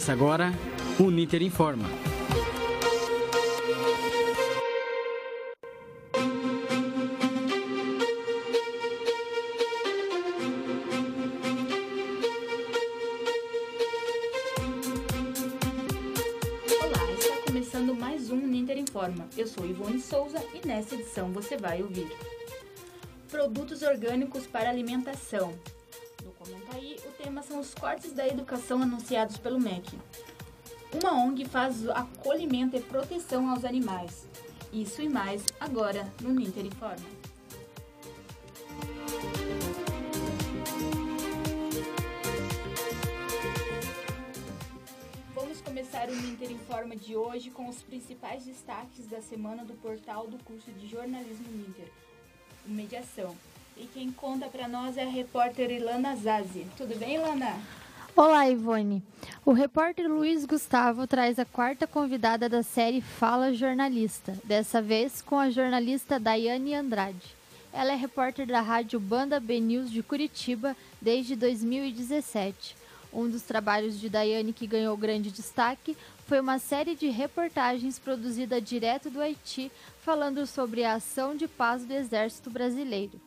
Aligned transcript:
Começa 0.00 0.12
agora 0.12 0.50
o 0.98 1.10
Ninter 1.10 1.42
Informa. 1.42 1.86
Eu 19.36 19.46
sou 19.46 19.66
Ivone 19.66 20.00
Souza 20.00 20.42
e 20.54 20.66
nessa 20.66 20.94
edição 20.94 21.30
você 21.30 21.58
vai 21.58 21.82
ouvir 21.82 22.08
Produtos 23.28 23.82
orgânicos 23.82 24.46
para 24.46 24.70
alimentação. 24.70 25.52
Aí, 26.80 26.96
o 27.04 27.12
tema 27.12 27.42
são 27.42 27.60
os 27.60 27.74
cortes 27.74 28.14
da 28.14 28.26
educação 28.26 28.80
anunciados 28.80 29.36
pelo 29.36 29.60
MEC. 29.60 29.98
Uma 30.94 31.12
ONG 31.12 31.44
faz 31.44 31.86
acolhimento 31.90 32.74
e 32.74 32.80
proteção 32.80 33.50
aos 33.50 33.66
animais. 33.66 34.26
Isso 34.72 35.02
e 35.02 35.08
mais 35.08 35.44
agora 35.60 36.10
no 36.22 36.30
Ninter 36.32 36.64
Informa. 36.64 37.06
Vamos 45.34 45.60
começar 45.60 46.08
o 46.08 46.16
Ninter 46.16 46.50
Informa 46.50 46.96
de 46.96 47.14
hoje 47.14 47.50
com 47.50 47.68
os 47.68 47.82
principais 47.82 48.46
destaques 48.46 49.06
da 49.06 49.20
semana 49.20 49.66
do 49.66 49.74
portal 49.74 50.26
do 50.26 50.42
curso 50.44 50.72
de 50.72 50.88
jornalismo 50.88 51.46
Ninter, 51.50 51.92
Mediação. 52.64 53.36
E 53.80 53.86
quem 53.86 54.12
conta 54.12 54.46
para 54.46 54.68
nós 54.68 54.98
é 54.98 55.04
a 55.04 55.08
repórter 55.08 55.70
Ilana 55.70 56.14
Zazi. 56.14 56.66
Tudo 56.76 56.94
bem, 56.98 57.14
Ilana? 57.14 57.58
Olá, 58.14 58.46
Ivone. 58.46 59.02
O 59.42 59.54
repórter 59.54 60.06
Luiz 60.06 60.44
Gustavo 60.44 61.06
traz 61.06 61.38
a 61.38 61.46
quarta 61.46 61.86
convidada 61.86 62.46
da 62.46 62.62
série 62.62 63.00
Fala 63.00 63.54
Jornalista, 63.54 64.36
dessa 64.44 64.82
vez 64.82 65.22
com 65.22 65.38
a 65.38 65.48
jornalista 65.48 66.20
Daiane 66.20 66.74
Andrade. 66.74 67.34
Ela 67.72 67.92
é 67.92 67.96
repórter 67.96 68.46
da 68.46 68.60
rádio 68.60 69.00
Banda 69.00 69.40
B 69.40 69.58
News 69.60 69.90
de 69.90 70.02
Curitiba 70.02 70.76
desde 71.00 71.34
2017. 71.34 72.76
Um 73.10 73.30
dos 73.30 73.40
trabalhos 73.44 73.98
de 73.98 74.10
Daiane 74.10 74.52
que 74.52 74.66
ganhou 74.66 74.94
grande 74.94 75.30
destaque 75.30 75.96
foi 76.26 76.38
uma 76.38 76.58
série 76.58 76.94
de 76.94 77.08
reportagens 77.08 77.98
produzida 77.98 78.60
direto 78.60 79.08
do 79.08 79.22
Haiti, 79.22 79.72
falando 80.02 80.46
sobre 80.46 80.84
a 80.84 80.96
ação 80.96 81.34
de 81.34 81.48
paz 81.48 81.82
do 81.86 81.94
Exército 81.94 82.50
Brasileiro. 82.50 83.18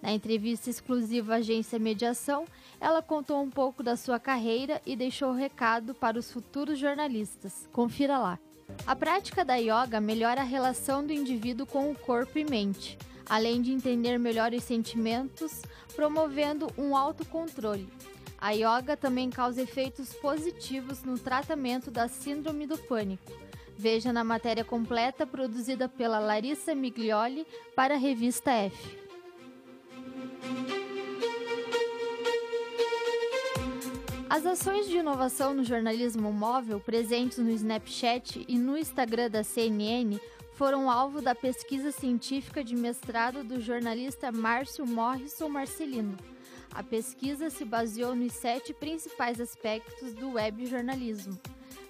Na 0.00 0.12
entrevista 0.12 0.70
exclusiva 0.70 1.34
à 1.34 1.36
agência 1.38 1.78
Mediação, 1.78 2.44
ela 2.80 3.02
contou 3.02 3.42
um 3.42 3.50
pouco 3.50 3.82
da 3.82 3.96
sua 3.96 4.20
carreira 4.20 4.80
e 4.86 4.94
deixou 4.94 5.32
recado 5.32 5.94
para 5.94 6.18
os 6.18 6.30
futuros 6.30 6.78
jornalistas. 6.78 7.68
Confira 7.72 8.18
lá. 8.18 8.38
A 8.86 8.94
prática 8.94 9.44
da 9.44 9.56
yoga 9.56 10.00
melhora 10.00 10.42
a 10.42 10.44
relação 10.44 11.04
do 11.04 11.12
indivíduo 11.12 11.66
com 11.66 11.90
o 11.90 11.98
corpo 11.98 12.38
e 12.38 12.44
mente, 12.44 12.96
além 13.28 13.60
de 13.60 13.72
entender 13.72 14.18
melhor 14.18 14.52
os 14.52 14.62
sentimentos, 14.62 15.62
promovendo 15.96 16.68
um 16.78 16.96
autocontrole. 16.96 17.88
A 18.40 18.52
yoga 18.52 18.96
também 18.96 19.30
causa 19.30 19.62
efeitos 19.62 20.14
positivos 20.14 21.02
no 21.02 21.18
tratamento 21.18 21.90
da 21.90 22.06
síndrome 22.06 22.68
do 22.68 22.78
pânico. 22.78 23.32
Veja 23.76 24.12
na 24.12 24.22
matéria 24.22 24.64
completa 24.64 25.26
produzida 25.26 25.88
pela 25.88 26.18
Larissa 26.20 26.74
Miglioli 26.74 27.44
para 27.74 27.94
a 27.94 27.98
revista 27.98 28.50
F. 28.52 29.07
As 34.30 34.44
ações 34.44 34.86
de 34.86 34.98
inovação 34.98 35.54
no 35.54 35.64
jornalismo 35.64 36.30
móvel 36.30 36.78
presentes 36.78 37.38
no 37.38 37.50
Snapchat 37.50 38.44
e 38.46 38.58
no 38.58 38.76
Instagram 38.76 39.30
da 39.30 39.42
CNN 39.42 40.18
foram 40.52 40.90
alvo 40.90 41.22
da 41.22 41.34
pesquisa 41.34 41.90
científica 41.90 42.62
de 42.62 42.76
mestrado 42.76 43.42
do 43.42 43.58
jornalista 43.58 44.30
Márcio 44.30 44.86
Morrison 44.86 45.48
Marcelino. 45.48 46.14
A 46.70 46.82
pesquisa 46.82 47.48
se 47.48 47.64
baseou 47.64 48.14
nos 48.14 48.34
sete 48.34 48.74
principais 48.74 49.40
aspectos 49.40 50.12
do 50.12 50.32
web 50.32 50.66
jornalismo. 50.66 51.40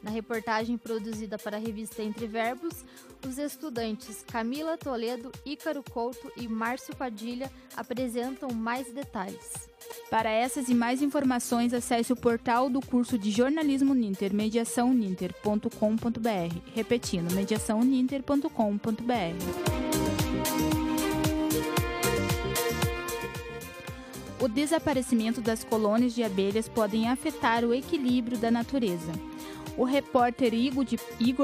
Na 0.01 0.11
reportagem 0.11 0.79
produzida 0.79 1.37
para 1.39 1.57
a 1.57 1.61
revista 1.61 2.05
Entre 2.05 2.29
Verbos, 2.29 2.85
os 3.27 3.39
estudantes 3.39 4.25
Camila 4.31 4.77
Toledo, 4.77 5.33
Ícaro 5.45 5.83
Couto 5.83 6.31
e 6.37 6.47
Márcio 6.47 6.95
Padilha 6.95 7.51
apresentam 7.77 8.53
mais 8.53 8.93
detalhes. 8.93 9.69
Para 10.11 10.31
essas 10.31 10.69
e 10.69 10.75
mais 10.75 11.01
informações, 11.03 11.73
acesse 11.73 12.13
o 12.13 12.17
portal 12.17 12.69
do 12.69 12.81
curso 12.81 13.17
de 13.19 13.31
jornalismo 13.31 13.95
Ninter, 13.95 14.35
mediaçãoninter.com.br. 14.35 16.57
Repetindo, 16.75 17.33
mediaçãoninter.com.br. 17.35 19.78
O 24.41 24.47
desaparecimento 24.47 25.41
das 25.41 25.65
colônias 25.65 26.15
de 26.15 26.23
abelhas 26.23 26.69
podem 26.69 27.09
afetar 27.09 27.65
o 27.65 27.75
equilíbrio 27.75 28.39
da 28.39 28.53
natureza. 28.53 29.13
O 29.77 29.85
repórter 29.85 30.55
Igor 30.55 30.85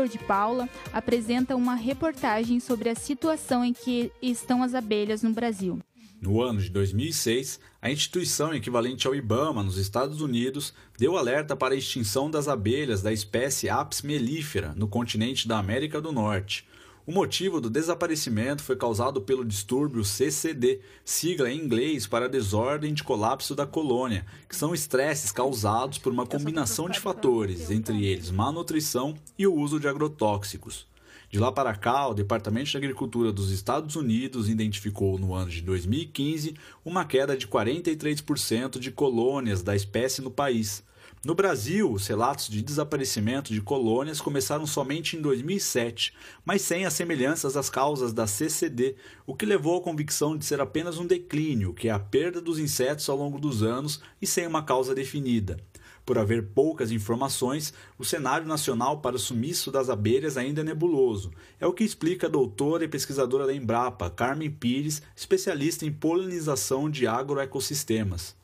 de, 0.09 0.19
Paula 0.19 0.69
apresenta 0.93 1.57
uma 1.57 1.75
reportagem 1.75 2.61
sobre 2.61 2.89
a 2.89 2.95
situação 2.95 3.65
em 3.65 3.73
que 3.73 4.13
estão 4.23 4.63
as 4.63 4.75
abelhas 4.75 5.23
no 5.23 5.31
Brasil. 5.31 5.81
No 6.21 6.41
ano 6.41 6.61
de 6.61 6.71
2006, 6.71 7.61
a 7.83 7.91
instituição 7.91 8.55
equivalente 8.55 9.07
ao 9.07 9.15
IBAMA 9.15 9.63
nos 9.63 9.77
Estados 9.77 10.21
Unidos 10.21 10.73
deu 10.97 11.17
alerta 11.17 11.57
para 11.57 11.75
a 11.75 11.77
extinção 11.77 12.31
das 12.31 12.47
abelhas 12.47 13.03
da 13.03 13.13
espécie 13.13 13.69
Apis 13.69 14.03
mellifera 14.03 14.73
no 14.75 14.87
continente 14.87 15.47
da 15.47 15.59
América 15.59 16.01
do 16.01 16.13
Norte. 16.13 16.65
O 17.07 17.13
motivo 17.13 17.61
do 17.61 17.69
desaparecimento 17.69 18.63
foi 18.63 18.77
causado 18.77 19.21
pelo 19.21 19.45
distúrbio 19.45 20.03
CCD, 20.03 20.81
sigla 21.05 21.51
em 21.51 21.61
inglês 21.61 22.07
para 22.07 22.31
desordem 22.31 22.95
de 22.95 23.05
colapso 23.05 23.55
da 23.55 23.67
colônia, 23.67 24.25
que 24.49 24.57
são 24.57 24.73
estresses 24.73 25.31
causados 25.31 25.99
por 25.99 26.11
uma 26.11 26.25
combinação 26.25 26.89
de 26.89 26.99
fatores, 26.99 27.71
entre 27.71 28.07
eles 28.07 28.31
má 28.31 28.51
nutrição 28.51 29.15
e 29.39 29.47
o 29.47 29.55
uso 29.55 29.79
de 29.79 29.87
agrotóxicos. 29.87 30.87
De 31.29 31.39
lá 31.39 31.53
para 31.53 31.75
cá, 31.75 32.09
o 32.09 32.15
Departamento 32.15 32.71
de 32.71 32.77
Agricultura 32.79 33.31
dos 33.31 33.51
Estados 33.51 33.97
Unidos 33.97 34.49
identificou 34.49 35.19
no 35.19 35.35
ano 35.35 35.51
de 35.51 35.61
2015 35.61 36.55
uma 36.83 37.05
queda 37.05 37.37
de 37.37 37.47
43% 37.47 38.79
de 38.79 38.91
colônias 38.91 39.63
da 39.63 39.77
espécie 39.77 40.23
no 40.23 40.31
país. 40.31 40.83
No 41.25 41.35
Brasil, 41.35 41.91
os 41.91 42.07
relatos 42.07 42.49
de 42.49 42.61
desaparecimento 42.61 43.51
de 43.51 43.63
colônias 43.63 44.21
começaram 44.21 44.67
somente 44.67 45.17
em 45.17 45.23
2007, 45.23 46.13
mas 46.45 46.61
sem 46.61 46.85
as 46.85 46.93
semelhanças 46.93 47.57
às 47.57 47.71
causas 47.71 48.13
da 48.13 48.27
CCD, 48.27 48.95
o 49.27 49.35
que 49.35 49.47
levou 49.47 49.79
à 49.79 49.81
convicção 49.81 50.37
de 50.37 50.45
ser 50.45 50.61
apenas 50.61 50.99
um 50.99 51.07
declínio, 51.07 51.73
que 51.73 51.89
é 51.89 51.91
a 51.91 51.99
perda 51.99 52.43
dos 52.43 52.59
insetos 52.59 53.09
ao 53.09 53.17
longo 53.17 53.39
dos 53.39 53.63
anos 53.63 54.03
e 54.21 54.27
sem 54.27 54.47
uma 54.47 54.63
causa 54.63 54.95
definida. 54.95 55.57
Por 56.05 56.19
haver 56.19 56.49
poucas 56.49 56.93
informações, 56.93 57.73
o 57.99 58.05
cenário 58.05 58.47
nacional 58.47 59.01
para 59.01 59.17
o 59.17 59.19
sumiço 59.19 59.73
das 59.73 59.89
abelhas 59.89 60.37
ainda 60.37 60.61
é 60.61 60.65
nebuloso. 60.65 61.33
É 61.59 61.67
o 61.67 61.73
que 61.73 61.85
explica 61.85 62.27
a 62.27 62.31
doutora 62.31 62.85
e 62.85 62.89
pesquisadora 62.89 63.47
da 63.47 63.55
Embrapa, 63.55 64.11
Carmen 64.11 64.51
Pires, 64.51 65.01
especialista 65.17 65.87
em 65.87 65.93
polinização 65.93 66.91
de 66.91 67.07
agroecossistemas. 67.07 68.37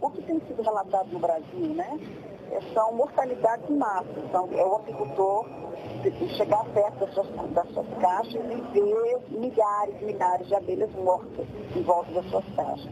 O 0.00 0.10
que 0.10 0.22
tem 0.22 0.38
sido 0.62 0.64
relatado 0.64 1.12
no 1.12 1.18
Brasil, 1.18 1.74
né, 1.74 1.98
são 2.72 2.94
mortalidades 2.94 3.68
em 3.68 3.76
massa. 3.76 4.12
Então, 4.24 4.48
é 4.52 4.64
o 4.64 4.76
apicultor 4.76 5.46
chegar 6.36 6.64
perto 6.72 7.00
das 7.00 7.14
suas, 7.14 7.28
das 7.52 7.68
suas 7.72 7.86
caixas 8.00 8.34
e 8.34 8.80
ver 8.80 9.18
milhares 9.30 9.94
e 10.00 10.04
milhares 10.04 10.46
de 10.46 10.54
abelhas 10.54 10.90
mortas 10.92 11.46
em 11.76 11.82
volta 11.82 12.12
das 12.12 12.24
suas 12.30 12.44
caixas. 12.56 12.90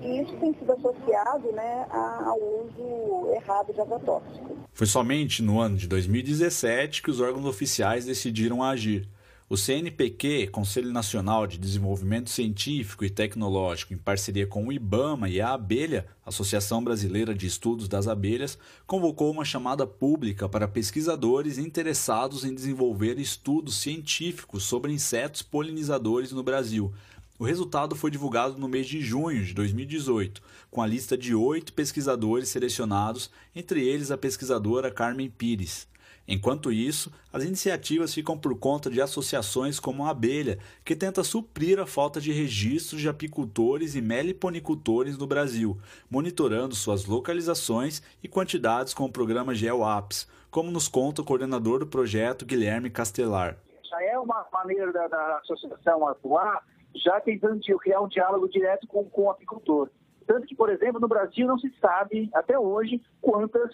E 0.00 0.22
isso 0.22 0.36
tem 0.36 0.54
sido 0.54 0.72
associado 0.72 1.52
né, 1.52 1.86
ao 1.90 2.38
uso 2.38 3.32
errado 3.34 3.72
de 3.72 3.80
agrotóxicos. 3.80 4.56
Foi 4.72 4.86
somente 4.86 5.42
no 5.42 5.60
ano 5.60 5.76
de 5.76 5.86
2017 5.86 7.02
que 7.02 7.10
os 7.10 7.20
órgãos 7.20 7.44
oficiais 7.44 8.04
decidiram 8.04 8.62
agir. 8.62 9.08
O 9.54 9.56
CNPq, 9.56 10.48
Conselho 10.48 10.90
Nacional 10.90 11.46
de 11.46 11.58
Desenvolvimento 11.58 12.28
Científico 12.28 13.04
e 13.04 13.08
Tecnológico, 13.08 13.94
em 13.94 13.96
parceria 13.96 14.48
com 14.48 14.66
o 14.66 14.72
IBAMA 14.72 15.28
e 15.28 15.40
a 15.40 15.52
Abelha, 15.52 16.06
Associação 16.26 16.82
Brasileira 16.82 17.32
de 17.32 17.46
Estudos 17.46 17.86
das 17.86 18.08
Abelhas, 18.08 18.58
convocou 18.84 19.30
uma 19.30 19.44
chamada 19.44 19.86
pública 19.86 20.48
para 20.48 20.66
pesquisadores 20.66 21.56
interessados 21.56 22.44
em 22.44 22.52
desenvolver 22.52 23.16
estudos 23.20 23.76
científicos 23.76 24.64
sobre 24.64 24.92
insetos 24.92 25.40
polinizadores 25.40 26.32
no 26.32 26.42
Brasil. 26.42 26.92
O 27.38 27.44
resultado 27.44 27.94
foi 27.94 28.10
divulgado 28.10 28.58
no 28.58 28.66
mês 28.66 28.88
de 28.88 29.00
junho 29.00 29.44
de 29.44 29.54
2018, 29.54 30.42
com 30.68 30.82
a 30.82 30.86
lista 30.88 31.16
de 31.16 31.32
oito 31.32 31.72
pesquisadores 31.74 32.48
selecionados, 32.48 33.30
entre 33.54 33.86
eles 33.86 34.10
a 34.10 34.18
pesquisadora 34.18 34.90
Carmen 34.90 35.30
Pires. 35.30 35.86
Enquanto 36.26 36.72
isso, 36.72 37.12
as 37.30 37.44
iniciativas 37.44 38.14
ficam 38.14 38.36
por 38.36 38.58
conta 38.58 38.88
de 38.88 39.00
associações 39.00 39.78
como 39.78 40.04
a 40.04 40.10
Abelha, 40.10 40.58
que 40.82 40.96
tenta 40.96 41.22
suprir 41.22 41.78
a 41.78 41.86
falta 41.86 42.18
de 42.20 42.32
registros 42.32 43.00
de 43.00 43.08
apicultores 43.08 43.94
e 43.94 44.00
meliponicultores 44.00 45.18
no 45.18 45.26
Brasil, 45.26 45.78
monitorando 46.10 46.74
suas 46.74 47.04
localizações 47.04 48.02
e 48.22 48.28
quantidades 48.28 48.94
com 48.94 49.04
o 49.04 49.12
programa 49.12 49.54
GeoApps, 49.54 50.26
como 50.50 50.70
nos 50.70 50.88
conta 50.88 51.20
o 51.20 51.24
coordenador 51.24 51.80
do 51.80 51.86
projeto 51.86 52.46
Guilherme 52.46 52.88
Castelar. 52.88 53.58
Já 53.90 54.02
é 54.02 54.18
uma 54.18 54.46
maneira 54.50 54.92
da, 54.92 55.06
da 55.06 55.38
associação 55.38 56.08
atuar, 56.08 56.64
já 56.94 57.20
tentando 57.20 57.60
criar 57.78 58.00
um 58.00 58.08
diálogo 58.08 58.48
direto 58.48 58.86
com, 58.86 59.04
com 59.04 59.24
o 59.24 59.30
apicultor. 59.30 59.90
Tanto 60.26 60.46
que, 60.46 60.54
por 60.54 60.70
exemplo, 60.70 60.98
no 60.98 61.08
Brasil 61.08 61.46
não 61.46 61.58
se 61.58 61.70
sabe 61.80 62.30
até 62.32 62.58
hoje 62.58 63.02
quantas 63.20 63.70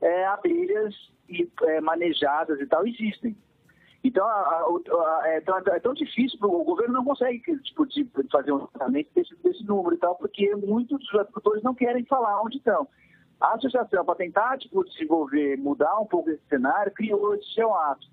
é, 0.00 0.26
abelhas 0.26 0.94
e, 1.28 1.48
é, 1.62 1.80
manejadas 1.80 2.60
e 2.60 2.66
tal 2.66 2.86
existem. 2.86 3.36
Então, 4.02 4.24
a, 4.26 4.30
a, 4.30 5.22
a, 5.22 5.28
é, 5.28 5.40
tão, 5.40 5.58
é, 5.58 5.80
tão 5.80 5.92
difícil, 5.92 6.38
o 6.42 6.64
governo 6.64 6.94
não 6.94 7.04
consegue 7.04 7.40
tipo, 7.62 7.84
de 7.86 8.08
fazer 8.30 8.52
um 8.52 8.66
tratamento 8.66 9.08
desse, 9.14 9.34
desse, 9.42 9.64
número 9.64 9.94
e 9.94 9.98
tal, 9.98 10.14
porque 10.16 10.54
muitos 10.54 10.98
dos 10.98 11.20
agricultores 11.20 11.62
não 11.62 11.74
querem 11.74 12.04
falar 12.04 12.40
onde 12.42 12.58
estão. 12.58 12.86
A 13.40 13.54
associação, 13.54 14.04
para 14.04 14.14
tentar 14.14 14.58
tipo, 14.58 14.84
desenvolver, 14.84 15.56
mudar 15.58 15.98
um 16.00 16.06
pouco 16.06 16.30
esse 16.30 16.42
cenário, 16.48 16.92
criou 16.92 17.34
esse 17.34 17.52
seu 17.54 17.74
ato. 17.74 18.06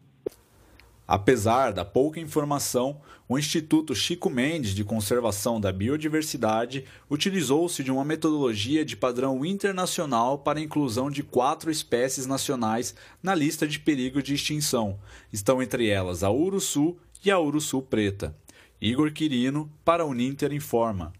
Apesar 1.08 1.72
da 1.72 1.86
pouca 1.86 2.20
informação, 2.20 3.00
o 3.30 3.38
Instituto 3.38 3.94
Chico 3.94 4.28
Mendes 4.28 4.72
de 4.72 4.84
Conservação 4.84 5.62
da 5.62 5.72
Biodiversidade 5.72 6.84
utilizou-se 7.10 7.84
de 7.84 7.92
uma 7.92 8.04
metodologia 8.04 8.84
de 8.84 8.96
padrão 8.96 9.46
internacional 9.46 10.40
para 10.40 10.60
a 10.60 10.64
inclusão 10.64 11.12
de 11.12 11.22
quatro 11.22 11.70
espécies 11.70 12.26
nacionais 12.26 12.96
na 13.22 13.36
lista 13.36 13.68
de 13.68 13.80
perigo 13.80 14.22
de 14.22 14.34
extinção. 14.34 15.00
Estão 15.32 15.62
entre 15.62 15.88
elas 15.88 16.24
a 16.24 16.32
uruçu 16.32 16.98
e 17.24 17.30
a 17.30 17.40
uruçu 17.40 17.84
preta. 17.84 18.36
Igor 18.82 19.12
Quirino, 19.12 19.72
para 19.84 20.04
o 20.04 20.10
Uninter 20.10 20.54
Informa. 20.54 21.14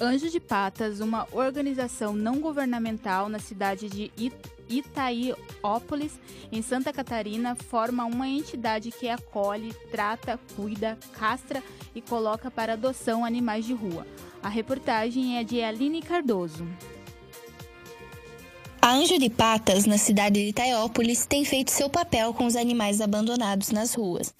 Anjo 0.00 0.28
de 0.28 0.38
Patas, 0.38 1.00
uma 1.00 1.26
organização 1.32 2.12
não 2.12 2.38
governamental 2.38 3.30
na 3.30 3.38
cidade 3.38 3.88
de 3.88 4.12
Itaiópolis, 4.68 6.12
em 6.52 6.60
Santa 6.60 6.92
Catarina, 6.92 7.54
forma 7.54 8.04
uma 8.04 8.28
entidade 8.28 8.90
que 8.90 9.08
acolhe, 9.08 9.74
trata, 9.90 10.38
cuida, 10.54 10.98
castra 11.18 11.62
e 11.94 12.02
coloca 12.02 12.50
para 12.50 12.74
adoção 12.74 13.24
animais 13.24 13.64
de 13.64 13.72
rua. 13.72 14.06
A 14.42 14.50
reportagem 14.50 15.38
é 15.38 15.44
de 15.44 15.62
Aline 15.62 16.02
Cardoso. 16.02 16.68
A 18.82 18.92
Anjo 18.92 19.18
de 19.18 19.30
Patas, 19.30 19.86
na 19.86 19.96
cidade 19.96 20.42
de 20.42 20.50
Itaiópolis, 20.50 21.24
tem 21.24 21.44
feito 21.44 21.70
seu 21.70 21.88
papel 21.88 22.34
com 22.34 22.46
os 22.46 22.54
animais 22.54 23.00
abandonados 23.00 23.70
nas 23.70 23.94
ruas. 23.94 24.32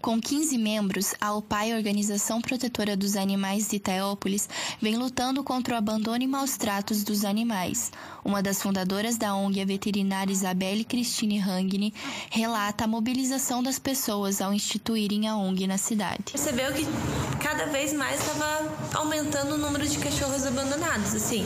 Com 0.00 0.20
15 0.20 0.56
membros, 0.58 1.14
a 1.20 1.32
OPAI, 1.34 1.74
Organização 1.74 2.40
Protetora 2.40 2.96
dos 2.96 3.16
Animais 3.16 3.68
de 3.68 3.76
Itaópolis, 3.76 4.48
vem 4.80 4.96
lutando 4.96 5.42
contra 5.42 5.74
o 5.74 5.78
abandono 5.78 6.22
e 6.22 6.26
maus 6.26 6.56
tratos 6.56 7.02
dos 7.02 7.24
animais. 7.24 7.90
Uma 8.24 8.42
das 8.42 8.62
fundadoras 8.62 9.16
da 9.16 9.34
ONG, 9.34 9.60
a 9.60 9.64
veterinária 9.64 10.32
Isabelle 10.32 10.84
Cristine 10.84 11.38
Rangni, 11.38 11.92
relata 12.30 12.84
a 12.84 12.86
mobilização 12.86 13.62
das 13.62 13.78
pessoas 13.78 14.40
ao 14.40 14.52
instituírem 14.52 15.28
a 15.28 15.36
ONG 15.36 15.66
na 15.66 15.78
cidade. 15.78 16.32
Percebeu 16.32 16.72
que 16.72 16.86
cada 17.42 17.66
vez 17.66 17.92
mais 17.92 18.20
estava 18.20 18.76
aumentando 18.94 19.54
o 19.54 19.58
número 19.58 19.88
de 19.88 19.98
cachorros 19.98 20.46
abandonados, 20.46 21.14
assim. 21.14 21.44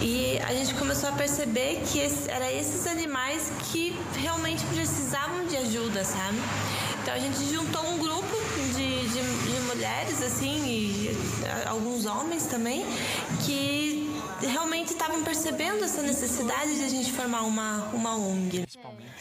E 0.00 0.38
a 0.40 0.52
gente 0.52 0.74
começou 0.74 1.08
a 1.08 1.12
perceber 1.12 1.80
que 1.86 2.00
eram 2.28 2.46
esses 2.46 2.86
animais 2.86 3.52
que 3.70 3.96
realmente 4.16 4.64
precisavam 4.66 5.46
de 5.46 5.56
ajuda, 5.56 6.04
sabe? 6.04 6.38
Então 7.02 7.14
a 7.14 7.18
gente 7.18 7.44
juntou 7.52 7.84
um 7.84 7.98
grupo 7.98 8.36
de, 8.76 9.08
de, 9.08 9.52
de 9.52 9.60
mulheres, 9.66 10.22
assim, 10.22 10.64
e 10.64 11.16
alguns 11.66 12.06
homens 12.06 12.46
também, 12.46 12.86
que 13.44 14.01
realmente 14.46 14.92
estavam 14.92 15.22
percebendo 15.22 15.84
essa 15.84 16.02
necessidade 16.02 16.76
de 16.76 16.84
a 16.84 16.88
gente 16.88 17.12
formar 17.12 17.42
uma, 17.42 17.88
uma 17.92 18.16
ONG. 18.16 18.64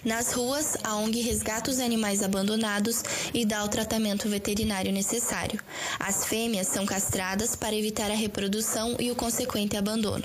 Nas 0.04 0.34
ruas, 0.34 0.78
a 0.84 0.96
ONG 0.96 1.22
resgata 1.22 1.70
os 1.70 1.80
animais 1.80 2.24
abandonados 2.24 3.04
e 3.34 3.46
dá 3.46 3.64
o 3.64 3.68
tratamento 3.68 4.28
veterinário 4.28 4.92
necessário. 4.92 5.60
As 6.00 6.26
fêmeas 6.26 6.68
são 6.68 6.86
castradas 6.86 7.56
para 7.56 7.76
evitar 7.76 8.10
a 8.10 8.16
reprodução 8.16 8.96
e 9.00 9.12
o 9.12 9.16
consequente 9.16 9.78
abandono. 9.78 10.24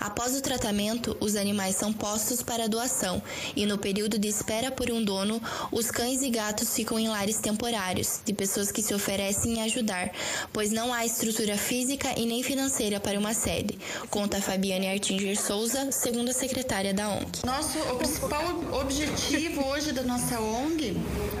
Após 0.00 0.34
o 0.34 0.40
tratamento, 0.40 1.16
os 1.20 1.36
animais 1.36 1.76
são 1.76 1.92
postos 1.92 2.42
para 2.42 2.68
doação 2.68 3.22
e, 3.54 3.66
no 3.66 3.76
período 3.76 4.18
de 4.18 4.28
espera 4.28 4.70
por 4.70 4.90
um 4.90 5.04
dono, 5.04 5.42
os 5.70 5.90
cães 5.90 6.22
e 6.22 6.30
gatos 6.30 6.74
ficam 6.74 6.98
em 6.98 7.08
lares 7.08 7.38
temporários, 7.38 8.20
de 8.24 8.32
pessoas 8.32 8.72
que 8.72 8.82
se 8.82 8.94
oferecem 8.94 9.60
a 9.60 9.64
ajudar, 9.64 10.10
pois 10.52 10.70
não 10.70 10.92
há 10.92 11.04
estrutura 11.04 11.58
física 11.58 12.18
e 12.18 12.24
nem 12.24 12.42
financeira 12.42 12.98
para 12.98 13.18
uma 13.18 13.34
sede, 13.34 13.78
conta 14.08 14.37
Fabiane 14.40 14.88
Artinger 14.88 15.36
Souza, 15.40 15.90
segunda 15.90 16.32
secretária 16.32 16.94
da 16.94 17.08
ONG. 17.08 17.44
Nosso 17.44 17.78
principal 17.96 18.42
objetivo 18.72 19.64
hoje 19.66 19.92
da 19.92 20.02
nossa 20.02 20.40
ONG 20.40 20.96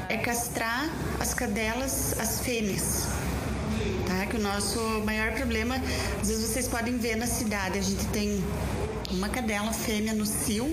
é 0.08 0.16
castrar 0.16 0.90
as 1.20 1.34
cadelas, 1.34 2.18
as 2.18 2.40
fêmeas. 2.40 3.06
Tá? 4.06 4.26
Que 4.26 4.36
o 4.36 4.40
nosso 4.40 4.80
maior 5.04 5.32
problema, 5.32 5.76
às 6.20 6.28
vezes 6.28 6.48
vocês 6.48 6.68
podem 6.68 6.96
ver 6.98 7.16
na 7.16 7.26
cidade, 7.26 7.78
a 7.78 7.82
gente 7.82 8.04
tem 8.06 8.42
uma 9.10 9.28
cadela 9.28 9.72
fêmea 9.72 10.12
no 10.12 10.26
cio, 10.26 10.66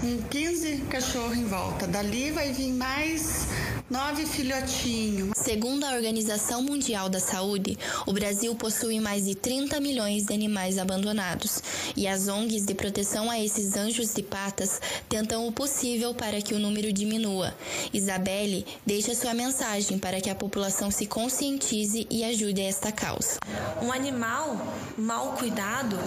com 0.00 0.22
15 0.30 0.78
cachorros 0.88 1.36
em 1.36 1.44
volta. 1.44 1.86
Dali 1.86 2.30
vai 2.30 2.52
vir 2.52 2.72
mais 2.72 3.46
nove 3.90 4.24
filhotinhos. 4.24 5.32
Segundo 5.36 5.84
a 5.84 5.92
Organização 5.92 6.62
Mundial 6.62 7.08
da 7.08 7.20
Saúde, 7.20 7.76
o 8.06 8.12
Brasil 8.12 8.54
possui 8.54 8.98
mais 8.98 9.26
de 9.26 9.34
30 9.34 9.78
milhões 9.80 10.24
de 10.24 10.32
animais 10.32 10.78
abandonados 10.78 11.62
e 11.96 12.06
as 12.06 12.28
ONGs 12.28 12.64
de 12.64 12.74
proteção 12.74 13.30
a 13.30 13.38
esses 13.38 13.76
anjos 13.76 14.14
de 14.14 14.22
patas 14.22 14.80
tentam 15.08 15.46
o 15.46 15.52
possível 15.52 16.14
para 16.14 16.40
que 16.40 16.54
o 16.54 16.58
número 16.58 16.92
diminua. 16.92 17.54
Isabelle 17.92 18.64
deixa 18.86 19.14
sua 19.14 19.34
mensagem 19.34 19.98
para 19.98 20.20
que 20.20 20.30
a 20.30 20.34
população 20.34 20.90
se 20.90 21.06
conscientize 21.06 22.06
e 22.08 22.24
ajude 22.24 22.60
a 22.62 22.64
esta 22.64 22.90
causa. 22.90 23.38
Um 23.82 23.92
animal 23.92 24.56
mal 24.96 25.32
cuidado 25.32 25.98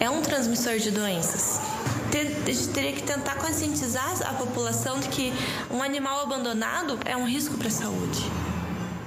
é 0.00 0.08
um 0.08 0.22
transmissor 0.22 0.78
de 0.78 0.90
doenças 0.90 1.58
a 2.16 2.50
gente 2.50 2.68
teria 2.68 2.92
que 2.92 3.02
tentar 3.02 3.34
conscientizar 3.36 4.14
a 4.26 4.32
população 4.32 4.98
de 4.98 5.08
que 5.08 5.32
um 5.70 5.82
animal 5.82 6.22
abandonado 6.22 6.98
é 7.04 7.16
um 7.16 7.26
risco 7.26 7.56
para 7.56 7.68
a 7.68 7.70
saúde. 7.70 8.24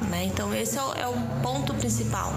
Né? 0.09 0.25
Então, 0.25 0.53
esse 0.53 0.77
é 0.77 0.83
o, 0.83 0.93
é 0.93 1.07
o 1.07 1.41
ponto 1.41 1.73
principal. 1.73 2.33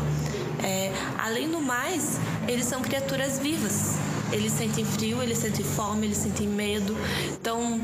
É, 0.62 0.92
além 1.18 1.50
do 1.50 1.60
mais, 1.60 2.18
eles 2.48 2.64
são 2.66 2.80
criaturas 2.80 3.38
vivas. 3.38 3.96
Eles 4.32 4.52
sentem 4.52 4.84
frio, 4.84 5.22
eles 5.22 5.38
sentem 5.38 5.64
fome, 5.64 6.06
eles 6.06 6.16
sentem 6.16 6.48
medo. 6.48 6.96
Então, 7.32 7.80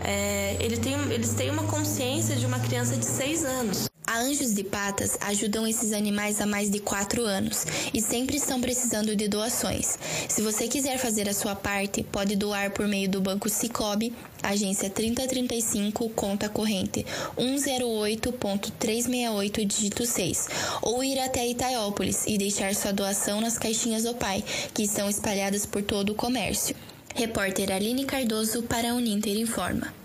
é, 0.00 0.56
ele 0.60 0.76
tem, 0.76 0.94
eles 1.12 1.34
têm 1.34 1.50
uma 1.50 1.64
consciência 1.64 2.36
de 2.36 2.46
uma 2.46 2.60
criança 2.60 2.96
de 2.96 3.04
seis 3.04 3.44
anos. 3.44 3.89
A 4.10 4.18
Anjos 4.18 4.54
de 4.54 4.64
Patas 4.64 5.16
ajudam 5.20 5.64
esses 5.64 5.92
animais 5.92 6.40
há 6.40 6.46
mais 6.46 6.68
de 6.68 6.80
4 6.80 7.24
anos 7.24 7.64
e 7.94 8.00
sempre 8.00 8.38
estão 8.38 8.60
precisando 8.60 9.14
de 9.14 9.28
doações. 9.28 9.96
Se 10.28 10.42
você 10.42 10.66
quiser 10.66 10.98
fazer 10.98 11.28
a 11.28 11.32
sua 11.32 11.54
parte, 11.54 12.02
pode 12.02 12.34
doar 12.34 12.72
por 12.72 12.88
meio 12.88 13.08
do 13.08 13.20
Banco 13.20 13.48
Cicobi, 13.48 14.12
agência 14.42 14.90
3035, 14.90 16.08
conta 16.08 16.48
corrente 16.48 17.06
108.368, 17.38 19.64
dígito 19.64 20.04
6, 20.04 20.48
ou 20.82 21.04
ir 21.04 21.20
até 21.20 21.46
Itaiópolis 21.46 22.24
e 22.26 22.36
deixar 22.36 22.74
sua 22.74 22.92
doação 22.92 23.40
nas 23.40 23.58
caixinhas 23.58 24.06
OPAI, 24.06 24.42
que 24.74 24.82
estão 24.82 25.08
espalhadas 25.08 25.64
por 25.64 25.84
todo 25.84 26.10
o 26.10 26.16
comércio. 26.16 26.74
Repórter 27.14 27.70
Aline 27.70 28.04
Cardoso 28.04 28.64
para 28.64 28.90
a 28.90 28.94
Uninter 28.94 29.36
Informa. 29.36 29.99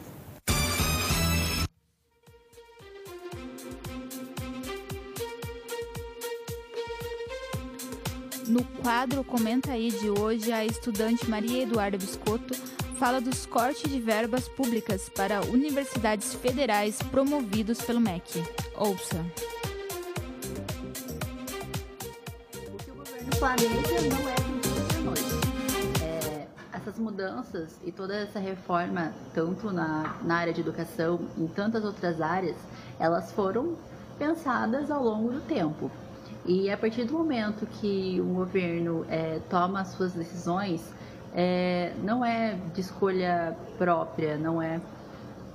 No 8.56 8.64
quadro 8.82 9.22
Comenta 9.22 9.74
aí 9.74 9.92
de 9.92 10.10
hoje, 10.10 10.50
a 10.50 10.64
estudante 10.64 11.30
Maria 11.30 11.64
Eduarda 11.64 11.98
Biscotto 11.98 12.54
fala 12.98 13.20
dos 13.20 13.46
cortes 13.46 13.92
de 13.92 14.00
verbas 14.00 14.48
públicas 14.48 15.10
para 15.10 15.42
universidades 15.42 16.34
federais 16.36 16.98
promovidos 17.12 17.82
pelo 17.82 18.00
MEC. 18.00 18.42
Ouça. 18.78 19.18
O 22.74 22.78
que 22.78 22.92
o 22.92 22.96
governo 22.96 24.10
não 24.10 24.30
é. 24.30 24.36
É, 26.02 26.48
essas 26.72 26.98
mudanças 26.98 27.76
e 27.84 27.92
toda 27.92 28.16
essa 28.16 28.40
reforma, 28.40 29.12
tanto 29.34 29.70
na, 29.70 30.16
na 30.24 30.38
área 30.38 30.54
de 30.54 30.62
educação, 30.62 31.28
em 31.38 31.48
tantas 31.48 31.84
outras 31.84 32.22
áreas, 32.22 32.56
elas 33.02 33.34
foram 33.34 33.76
pensadas 34.18 34.90
ao 34.90 35.04
longo 35.04 35.34
do 35.34 35.42
tempo. 35.42 35.92
E 36.46 36.70
a 36.70 36.78
partir 36.78 37.06
do 37.06 37.14
momento 37.14 37.66
que 37.66 38.22
o 38.22 38.36
governo 38.36 39.04
é, 39.10 39.40
toma 39.50 39.82
as 39.82 39.88
suas 39.90 40.14
decisões, 40.14 40.94
é, 41.34 41.94
não 42.04 42.24
é 42.24 42.56
de 42.74 42.82
escolha 42.82 43.58
própria, 43.78 44.38
não 44.38 44.62
é. 44.62 44.80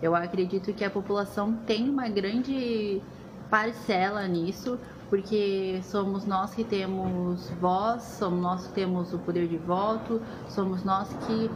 Eu 0.03 0.17
acredito 0.17 0.73
que 0.73 0.85
a 0.85 0.91
população 0.91 1.53
tem 1.67 1.89
uma 1.89 2.09
grande 2.09 3.01
parcela 3.49 4.27
nisso, 4.27 4.79
porque 5.09 5.81
somos 5.85 6.27
nós 6.27 6.55
que 6.55 6.65
temos 6.65 7.49
voz, 7.61 8.03
somos 8.03 8.41
nós 8.41 8.67
que 8.67 8.73
temos 8.73 9.13
o 9.13 9.19
poder 9.19 9.47
de 9.47 9.59
voto, 9.59 10.21
somos 10.49 10.83
nós 10.83 11.09
que 11.27 11.51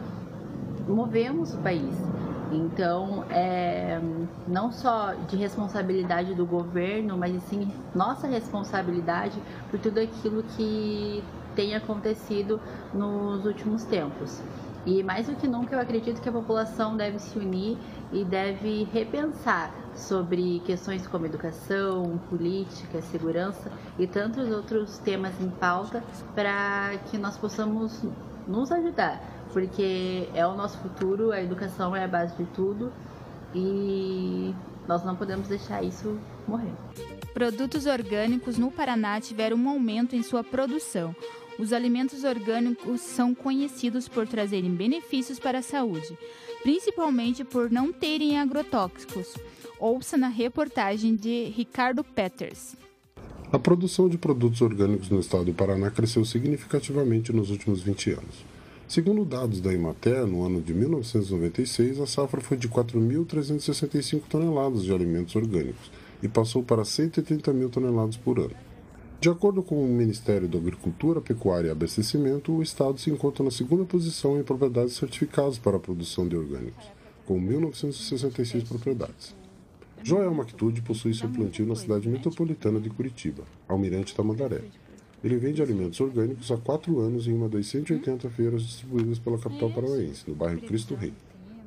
movemos 0.87 1.53
o 1.53 1.57
país. 1.57 1.95
Então, 2.51 3.25
é 3.29 3.99
não 4.47 4.71
só 4.71 5.13
de 5.27 5.35
responsabilidade 5.35 6.33
do 6.33 6.45
governo, 6.45 7.17
mas 7.17 7.41
sim 7.43 7.71
nossa 7.93 8.27
responsabilidade 8.27 9.41
por 9.69 9.79
tudo 9.79 9.99
aquilo 9.99 10.43
que 10.55 11.23
tem 11.55 11.75
acontecido 11.75 12.59
nos 12.93 13.45
últimos 13.45 13.83
tempos. 13.85 14.41
E 14.85 15.01
mais 15.01 15.25
do 15.25 15.35
que 15.35 15.47
nunca, 15.47 15.75
eu 15.75 15.79
acredito 15.79 16.21
que 16.21 16.29
a 16.29 16.31
população 16.31 16.95
deve 16.95 17.17
se 17.17 17.39
unir 17.39 17.75
e 18.13 18.23
deve 18.23 18.87
repensar 18.93 19.73
sobre 19.95 20.61
questões 20.63 21.07
como 21.07 21.25
educação, 21.25 22.19
política, 22.29 23.01
segurança 23.01 23.71
e 23.97 24.05
tantos 24.05 24.51
outros 24.51 24.99
temas 24.99 25.33
em 25.41 25.49
pauta 25.49 26.03
para 26.35 26.97
que 27.09 27.17
nós 27.17 27.35
possamos 27.35 28.03
nos 28.47 28.71
ajudar, 28.71 29.19
porque 29.55 30.27
é 30.33 30.45
o 30.45 30.53
nosso 30.53 30.77
futuro, 30.79 31.31
a 31.31 31.41
educação 31.41 31.95
é 31.95 32.03
a 32.03 32.07
base 32.09 32.35
de 32.35 32.43
tudo 32.47 32.91
e 33.53 34.53
nós 34.85 35.01
não 35.05 35.15
podemos 35.15 35.47
deixar 35.47 35.81
isso 35.81 36.19
morrer. 36.45 36.73
Produtos 37.33 37.85
orgânicos 37.85 38.57
no 38.57 38.69
Paraná 38.69 39.21
tiveram 39.21 39.55
um 39.55 39.69
aumento 39.69 40.13
em 40.13 40.21
sua 40.21 40.43
produção. 40.43 41.15
Os 41.57 41.71
alimentos 41.71 42.25
orgânicos 42.25 42.99
são 42.99 43.33
conhecidos 43.33 44.09
por 44.09 44.27
trazerem 44.27 44.75
benefícios 44.75 45.39
para 45.39 45.59
a 45.59 45.63
saúde, 45.63 46.19
principalmente 46.61 47.45
por 47.45 47.71
não 47.71 47.93
terem 47.93 48.37
agrotóxicos. 48.37 49.35
Ouça 49.79 50.17
na 50.17 50.27
reportagem 50.27 51.15
de 51.15 51.45
Ricardo 51.45 52.03
Peters. 52.03 52.75
A 53.53 53.57
produção 53.57 54.09
de 54.09 54.17
produtos 54.17 54.59
orgânicos 54.61 55.09
no 55.09 55.21
estado 55.21 55.45
do 55.45 55.53
Paraná 55.53 55.89
cresceu 55.89 56.25
significativamente 56.25 57.31
nos 57.31 57.49
últimos 57.49 57.81
20 57.81 58.11
anos. 58.11 58.54
Segundo 58.87 59.25
dados 59.25 59.59
da 59.59 59.73
Imater, 59.73 60.27
no 60.27 60.43
ano 60.43 60.61
de 60.61 60.71
1996, 60.71 61.99
a 61.99 62.05
safra 62.05 62.39
foi 62.39 62.55
de 62.55 62.69
4.365 62.69 64.21
toneladas 64.29 64.83
de 64.83 64.93
alimentos 64.93 65.35
orgânicos 65.35 65.91
e 66.21 66.27
passou 66.27 66.61
para 66.61 66.85
130 66.85 67.51
mil 67.51 67.67
toneladas 67.67 68.15
por 68.15 68.37
ano. 68.37 68.55
De 69.19 69.27
acordo 69.27 69.63
com 69.63 69.83
o 69.83 69.87
Ministério 69.87 70.47
da 70.47 70.59
Agricultura, 70.59 71.19
Pecuária 71.19 71.69
e 71.69 71.71
Abastecimento, 71.71 72.51
o 72.51 72.61
estado 72.61 72.99
se 72.99 73.09
encontra 73.09 73.43
na 73.43 73.49
segunda 73.49 73.83
posição 73.85 74.39
em 74.39 74.43
propriedades 74.43 74.93
certificadas 74.93 75.57
para 75.57 75.77
a 75.77 75.79
produção 75.79 76.27
de 76.27 76.37
orgânicos, 76.37 76.85
com 77.25 77.41
1.966 77.41 78.67
propriedades. 78.67 79.35
Joel 80.03 80.31
Mactude 80.31 80.83
possui 80.83 81.15
seu 81.15 81.27
plantio 81.27 81.65
na 81.65 81.75
cidade 81.75 82.07
metropolitana 82.07 82.79
de 82.79 82.91
Curitiba, 82.91 83.45
Almirante 83.67 84.13
Tamandaré. 84.13 84.61
Ele 85.25 85.37
vende 85.37 85.59
alimentos 85.59 85.99
orgânicos 85.99 86.51
há 86.51 86.57
quatro 86.57 86.99
anos 86.99 87.27
em 87.27 87.33
uma 87.33 87.49
das 87.49 87.65
180 87.65 88.29
feiras 88.29 88.61
distribuídas 88.61 89.17
pela 89.17 89.39
capital 89.39 89.71
paranaense, 89.71 90.23
no 90.27 90.35
bairro 90.35 90.61
Cristo 90.61 90.93
Rei. 90.93 91.11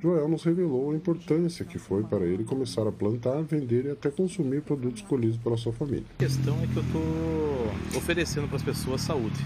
Joel 0.00 0.29
nos 0.29 0.45
revelou 0.45 0.93
a 0.93 0.95
importância 0.95 1.65
que 1.65 1.77
foi 1.77 2.05
para 2.05 2.25
ele 2.25 2.45
começar 2.45 2.87
a 2.87 2.93
plantar, 2.93 3.43
vender 3.43 3.87
e 3.87 3.91
até 3.91 4.12
consumir 4.12 4.62
produtos 4.62 5.03
colhidos 5.03 5.38
pela 5.38 5.57
sua 5.57 5.73
família. 5.73 6.05
A 6.21 6.23
questão 6.23 6.57
é 6.62 6.69
que 6.69 6.77
eu 6.77 6.85
estou 6.85 7.99
oferecendo 7.99 8.47
para 8.47 8.59
as 8.59 8.62
pessoas 8.62 9.00
saúde. 9.00 9.45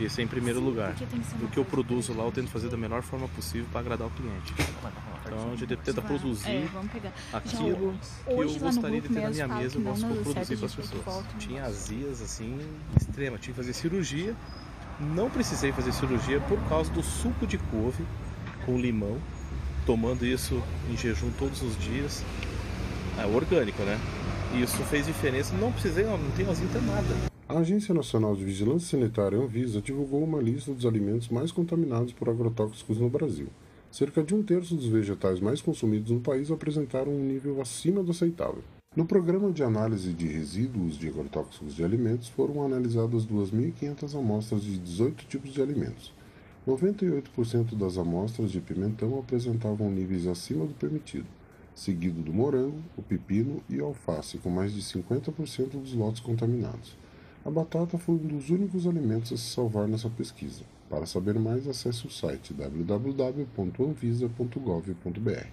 Isso 0.00 0.20
é 0.20 0.24
em 0.24 0.26
primeiro 0.26 0.58
lugar. 0.58 0.96
O 1.40 1.46
que 1.46 1.58
eu 1.58 1.64
produzo 1.64 2.12
lá 2.14 2.24
eu 2.24 2.32
tento 2.32 2.50
fazer 2.50 2.68
da 2.68 2.76
melhor 2.76 3.02
forma 3.02 3.28
possível 3.28 3.68
para 3.70 3.78
agradar 3.78 4.08
o 4.08 4.10
cliente. 4.10 4.52
Então 5.28 5.52
a 5.52 5.56
gente 5.56 5.76
tenta 5.76 6.02
produzir 6.02 6.48
É, 6.48 6.68
aquilo 7.32 7.94
que 8.24 8.32
eu 8.32 8.58
gostaria 8.58 9.00
de 9.00 9.08
ter 9.08 9.20
na 9.20 9.30
minha 9.30 9.48
mesa, 9.48 9.78
eu 9.78 9.82
posso 9.82 10.06
produzir 10.06 10.56
para 10.56 10.66
as 10.66 10.74
pessoas. 10.74 11.24
Tinha 11.38 11.64
azias 11.64 12.22
assim, 12.22 12.58
extrema, 12.96 13.38
tinha 13.38 13.54
que 13.54 13.60
fazer 13.60 13.72
cirurgia. 13.72 14.34
Não 15.00 15.30
precisei 15.30 15.70
fazer 15.70 15.92
cirurgia 15.92 16.40
por 16.40 16.58
causa 16.68 16.90
do 16.90 17.02
suco 17.02 17.46
de 17.46 17.56
couve 17.56 18.04
com 18.66 18.78
limão, 18.78 19.16
tomando 19.86 20.26
isso 20.26 20.60
em 20.90 20.96
jejum 20.96 21.30
todos 21.38 21.62
os 21.62 21.78
dias. 21.78 22.24
É 23.18 23.26
orgânico, 23.26 23.82
né? 23.82 23.98
E 24.54 24.62
isso 24.62 24.78
fez 24.84 25.06
diferença. 25.06 25.54
Não 25.56 25.70
precisei, 25.70 26.04
não, 26.04 26.16
não 26.18 26.30
tenho 26.32 26.50
azia 26.50 26.66
nada. 26.80 27.28
A 27.48 27.58
Agência 27.58 27.94
Nacional 27.94 28.36
de 28.36 28.44
Vigilância 28.44 28.98
Sanitária 28.98 29.38
Anvisa 29.38 29.80
divulgou 29.80 30.22
uma 30.22 30.40
lista 30.40 30.72
dos 30.72 30.84
alimentos 30.84 31.28
mais 31.28 31.50
contaminados 31.50 32.12
por 32.12 32.28
agrotóxicos 32.28 32.98
no 32.98 33.08
Brasil. 33.08 33.48
Cerca 33.98 34.22
de 34.22 34.32
um 34.32 34.44
terço 34.44 34.76
dos 34.76 34.86
vegetais 34.86 35.40
mais 35.40 35.60
consumidos 35.60 36.12
no 36.12 36.20
país 36.20 36.52
apresentaram 36.52 37.10
um 37.10 37.24
nível 37.24 37.60
acima 37.60 38.00
do 38.00 38.12
aceitável. 38.12 38.62
No 38.94 39.04
programa 39.04 39.50
de 39.50 39.64
análise 39.64 40.12
de 40.12 40.24
resíduos 40.28 40.96
de 40.96 41.08
agrotóxicos 41.08 41.74
de 41.74 41.82
alimentos 41.82 42.28
foram 42.28 42.64
analisadas 42.64 43.26
2.500 43.26 44.16
amostras 44.16 44.62
de 44.62 44.78
18 44.78 45.24
tipos 45.26 45.52
de 45.52 45.60
alimentos. 45.60 46.12
98% 46.64 47.76
das 47.76 47.98
amostras 47.98 48.52
de 48.52 48.60
pimentão 48.60 49.18
apresentavam 49.18 49.90
níveis 49.90 50.28
acima 50.28 50.64
do 50.64 50.74
permitido, 50.74 51.26
seguido 51.74 52.22
do 52.22 52.32
morango, 52.32 52.78
o 52.96 53.02
pepino 53.02 53.60
e 53.68 53.80
o 53.80 53.86
alface, 53.86 54.38
com 54.38 54.48
mais 54.48 54.72
de 54.72 54.80
50% 54.80 55.70
dos 55.70 55.94
lotes 55.94 56.20
contaminados. 56.20 56.96
A 57.44 57.50
batata 57.50 57.98
foi 57.98 58.14
um 58.14 58.18
dos 58.18 58.48
únicos 58.48 58.86
alimentos 58.86 59.32
a 59.32 59.36
se 59.36 59.50
salvar 59.50 59.88
nessa 59.88 60.08
pesquisa. 60.08 60.62
Para 60.88 61.06
saber 61.06 61.38
mais, 61.38 61.68
acesse 61.68 62.06
o 62.06 62.10
site 62.10 62.54
www.anvisa.gov.br. 62.54 65.46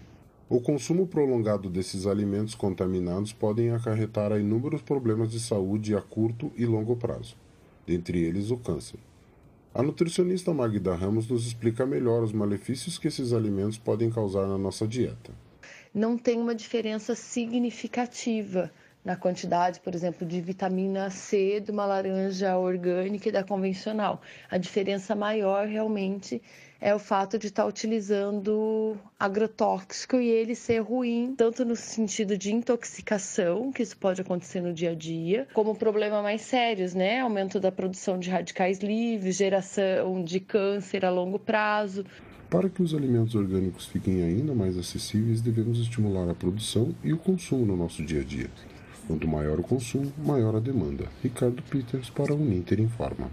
O 0.48 0.62
consumo 0.62 1.08
prolongado 1.08 1.68
desses 1.70 2.06
alimentos 2.06 2.54
contaminados 2.56 3.34
podem 3.34 3.72
acarretar 3.72 4.32
a 4.32 4.40
inúmeros 4.40 4.82
problemas 4.82 5.30
de 5.32 5.40
saúde 5.40 5.96
a 5.96 6.02
curto 6.02 6.52
e 6.56 6.66
longo 6.66 6.96
prazo, 6.96 7.36
dentre 7.86 8.24
eles 8.24 8.50
o 8.52 8.58
câncer. 8.58 9.00
A 9.74 9.84
nutricionista 9.84 10.54
Magda 10.54 10.96
Ramos 10.96 11.28
nos 11.28 11.48
explica 11.48 11.86
melhor 11.86 12.24
os 12.24 12.32
malefícios 12.32 12.98
que 12.98 13.10
esses 13.10 13.34
alimentos 13.34 13.78
podem 13.78 14.10
causar 14.10 14.48
na 14.48 14.58
nossa 14.58 14.88
dieta. 14.88 15.34
Não 15.94 16.18
tem 16.18 16.40
uma 16.40 16.56
diferença 16.56 17.14
significativa 17.16 18.72
na 19.06 19.16
quantidade, 19.16 19.80
por 19.80 19.94
exemplo, 19.94 20.28
de 20.28 20.42
vitamina 20.42 21.12
C 21.12 21.60
de 21.60 21.70
uma 21.70 21.86
laranja 21.86 22.58
orgânica 22.58 23.30
e 23.30 23.32
da 23.32 23.44
convencional. 23.44 24.20
A 24.50 24.58
diferença 24.58 25.14
maior 25.14 25.68
realmente 25.68 26.42
é 26.82 26.94
o 26.94 26.98
fato 26.98 27.38
de 27.38 27.48
estar 27.48 27.68
utilizando 27.68 28.98
agrotóxico 29.20 30.18
e 30.18 30.28
ele 30.28 30.56
ser 30.56 30.80
ruim, 30.80 31.36
tanto 31.38 31.64
no 31.64 31.76
sentido 31.76 32.36
de 32.36 32.52
intoxicação, 32.52 33.72
que 33.72 33.84
isso 33.84 33.96
pode 33.96 34.22
acontecer 34.22 34.60
no 34.60 34.74
dia 34.74 34.92
a 34.92 34.96
dia, 34.96 35.48
como 35.54 35.76
problemas 35.76 36.24
mais 36.24 36.42
sérios, 36.42 36.96
né? 36.96 37.22
Aumento 37.22 37.60
da 37.60 37.72
produção 37.72 38.18
de 38.18 38.32
radicais 38.32 38.80
livres, 38.80 39.36
geração 39.36 40.24
de 40.24 40.40
câncer 40.40 41.06
a 41.06 41.12
longo 41.12 41.38
prazo. 41.38 42.04
Para 42.50 42.70
que 42.70 42.82
os 42.82 42.94
alimentos 42.94 43.36
orgânicos 43.36 43.86
fiquem 43.86 44.24
ainda 44.24 44.54
mais 44.54 44.78
acessíveis, 44.78 45.42
devemos 45.42 45.80
estimular 45.80 46.30
a 46.30 46.34
produção 46.34 46.94
e 47.04 47.14
o 47.14 47.18
consumo 47.18 47.66
no 47.66 47.76
nosso 47.76 48.04
dia 48.04 48.22
a 48.22 48.24
dia. 48.24 48.50
Quanto 49.08 49.28
maior 49.28 49.60
o 49.60 49.64
consumo, 49.64 50.12
maior 50.18 50.56
a 50.56 50.60
demanda. 50.60 51.06
Ricardo 51.22 51.62
Peters 51.64 52.10
para 52.10 52.34
o 52.34 52.38
Uninter 52.38 52.80
Informa. 52.80 53.30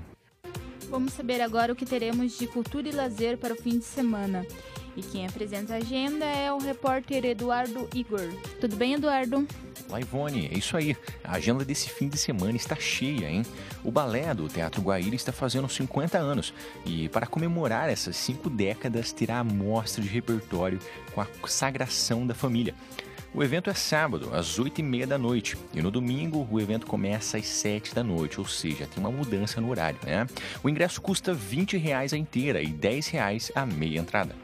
Vamos 0.91 1.15
saber 1.15 1.41
agora 1.41 1.73
o 1.73 1.77
que 1.77 1.87
teremos 1.87 2.39
de 2.39 2.47
cultura 2.47 2.87
e 2.87 2.93
lazer 2.93 3.39
para 3.39 3.55
o 3.55 3.57
fim 3.57 3.79
de 3.79 3.85
semana. 3.85 4.47
E 4.95 5.01
quem 5.01 5.27
apresenta 5.27 5.73
a 5.73 5.79
agenda 5.79 6.27
é 6.27 6.53
o 6.53 6.59
repórter 6.59 7.25
Eduardo 7.25 7.89
Igor. 7.95 8.29
Tudo 8.61 8.77
bem, 8.77 8.93
Eduardo? 8.93 9.47
Olá, 9.89 10.01
Ivone. 10.01 10.51
É 10.53 10.59
isso 10.59 10.77
aí. 10.77 10.95
A 11.25 11.33
agenda 11.33 11.65
desse 11.65 11.89
fim 11.89 12.09
de 12.09 12.19
semana 12.19 12.57
está 12.57 12.77
cheia, 12.77 13.27
hein? 13.27 13.43
O 13.83 13.91
balé 13.91 14.35
do 14.35 14.49
Teatro 14.49 14.83
Guaíra 14.83 15.15
está 15.15 15.33
fazendo 15.33 15.67
50 15.67 16.19
anos. 16.19 16.53
E 16.85 17.09
para 17.09 17.27
comemorar 17.27 17.89
essas 17.89 18.17
cinco 18.17 18.51
décadas, 18.51 19.13
terá 19.13 19.39
a 19.39 19.45
mostra 19.45 20.03
de 20.03 20.09
repertório 20.09 20.79
com 21.15 21.23
a 21.23 21.27
sagração 21.47 22.27
da 22.27 22.35
família. 22.35 22.75
O 23.35 23.43
evento 23.43 23.71
é 23.71 23.75
sábado, 23.75 24.29
às 24.35 24.59
8h30 24.59 25.07
da 25.07 25.17
noite. 25.17 25.57
E 25.73 25.81
no 25.81 25.91
domingo, 25.91 26.47
o 26.51 26.61
evento 26.61 26.87
começa 26.87 27.39
às 27.39 27.47
7 27.47 27.95
da 27.95 28.05
noite, 28.05 28.39
ou 28.39 28.47
seja, 28.47 28.87
tem 28.87 29.03
uma 29.03 29.11
mudança 29.11 29.59
no 29.59 29.71
horário, 29.71 29.99
né? 30.05 30.27
O 30.63 30.69
ingresso 30.69 31.01
custa 31.01 31.33
20 31.33 31.79
reais 31.79 32.13
a 32.13 32.19
inteira 32.19 32.61
e 32.61 32.67
10 32.67 33.09
reais 33.09 33.51
a 33.55 33.65
meia 33.65 34.01
entrada. 34.01 34.37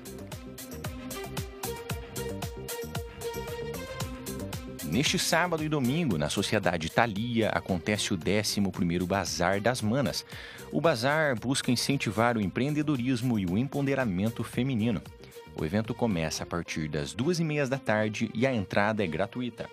Neste 4.84 5.18
sábado 5.18 5.62
e 5.62 5.68
domingo, 5.68 6.16
na 6.16 6.30
Sociedade 6.30 6.90
Thalia, 6.90 7.50
acontece 7.50 8.14
o 8.14 8.16
11º 8.16 9.04
Bazar 9.06 9.60
das 9.60 9.82
Manas. 9.82 10.24
O 10.72 10.80
bazar 10.80 11.38
busca 11.38 11.70
incentivar 11.70 12.38
o 12.38 12.40
empreendedorismo 12.40 13.38
e 13.38 13.44
o 13.44 13.58
empoderamento 13.58 14.42
feminino. 14.42 15.02
O 15.60 15.64
evento 15.64 15.92
começa 15.92 16.44
a 16.44 16.46
partir 16.46 16.88
das 16.88 17.12
duas 17.12 17.40
e 17.40 17.44
meia 17.44 17.66
da 17.66 17.78
tarde 17.78 18.30
e 18.32 18.46
a 18.46 18.54
entrada 18.54 19.02
é 19.02 19.06
gratuita. 19.08 19.68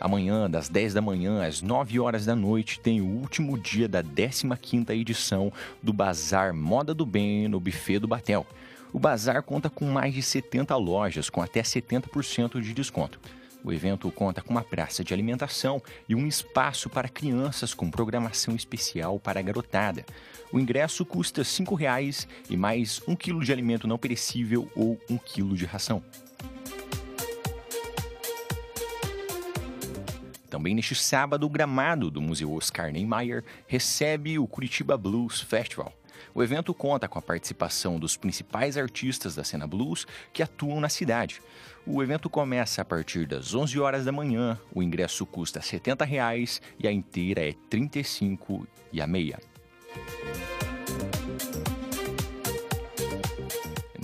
Amanhã, 0.00 0.50
das 0.50 0.68
10 0.68 0.94
da 0.94 1.00
manhã 1.00 1.46
às 1.46 1.62
9 1.62 2.00
horas 2.00 2.26
da 2.26 2.34
noite, 2.34 2.80
tem 2.80 3.00
o 3.00 3.06
último 3.06 3.56
dia 3.56 3.88
da 3.88 4.02
15ª 4.02 4.90
edição 4.90 5.52
do 5.80 5.92
Bazar 5.92 6.52
Moda 6.52 6.92
do 6.92 7.06
Bem 7.06 7.46
no 7.46 7.60
Buffet 7.60 8.00
do 8.00 8.08
Batel. 8.08 8.44
O 8.92 8.98
bazar 8.98 9.42
conta 9.44 9.70
com 9.70 9.84
mais 9.84 10.12
de 10.12 10.22
70 10.22 10.74
lojas 10.76 11.30
com 11.30 11.40
até 11.40 11.62
70% 11.62 12.60
de 12.60 12.72
desconto. 12.72 13.20
O 13.64 13.72
evento 13.72 14.10
conta 14.10 14.40
com 14.40 14.50
uma 14.50 14.62
praça 14.62 15.02
de 15.02 15.12
alimentação 15.12 15.82
e 16.08 16.14
um 16.14 16.26
espaço 16.26 16.88
para 16.88 17.08
crianças 17.08 17.74
com 17.74 17.90
programação 17.90 18.54
especial 18.54 19.18
para 19.18 19.40
a 19.40 19.42
garotada. 19.42 20.06
O 20.52 20.58
ingresso 20.58 21.04
custa 21.04 21.42
R$ 21.42 21.48
5,00 21.48 22.26
e 22.48 22.56
mais 22.56 23.02
um 23.06 23.16
quilo 23.16 23.44
de 23.44 23.52
alimento 23.52 23.88
não 23.88 23.98
perecível 23.98 24.70
ou 24.76 24.98
um 25.10 25.18
quilo 25.18 25.56
de 25.56 25.66
ração. 25.66 26.02
Também 30.48 30.74
neste 30.74 30.94
sábado, 30.94 31.44
o 31.44 31.50
gramado 31.50 32.10
do 32.10 32.22
Museu 32.22 32.54
Oscar 32.54 32.90
Niemeyer 32.90 33.44
recebe 33.66 34.38
o 34.38 34.46
Curitiba 34.46 34.96
Blues 34.96 35.40
Festival. 35.42 35.97
O 36.34 36.42
evento 36.42 36.72
conta 36.74 37.08
com 37.08 37.18
a 37.18 37.22
participação 37.22 37.98
dos 37.98 38.16
principais 38.16 38.76
artistas 38.76 39.34
da 39.34 39.44
cena 39.44 39.66
blues 39.66 40.06
que 40.32 40.42
atuam 40.42 40.80
na 40.80 40.88
cidade. 40.88 41.40
O 41.86 42.02
evento 42.02 42.28
começa 42.28 42.82
a 42.82 42.84
partir 42.84 43.26
das 43.26 43.54
11 43.54 43.80
horas 43.80 44.04
da 44.04 44.12
manhã, 44.12 44.58
o 44.74 44.82
ingresso 44.82 45.24
custa 45.24 45.60
70 45.60 46.04
reais 46.04 46.60
e 46.78 46.86
a 46.86 46.92
inteira 46.92 47.40
é 47.40 47.48
R$ 47.48 47.58
35 47.70 48.66
e 48.92 49.00
a 49.00 49.06
meia. 49.06 49.38